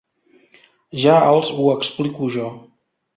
[1.03, 2.49] Ja els ho explico jo.